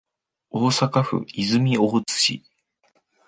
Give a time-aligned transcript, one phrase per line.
[0.49, 2.41] 大阪府泉大津市